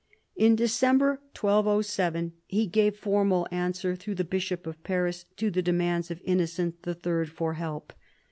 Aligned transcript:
In 0.35 0.55
December 0.55 1.21
1207 1.39 2.33
he 2.47 2.65
gave 2.65 2.95
formal 2.97 3.47
answer 3.51 3.95
through 3.95 4.15
the 4.15 4.23
bishop 4.23 4.65
of 4.65 4.83
Paris 4.83 5.25
to 5.37 5.51
the 5.51 5.61
demands 5.61 6.09
of 6.09 6.19
Innocent 6.23 6.77
III. 6.87 7.25
for 7.27 7.53
help. 7.53 7.93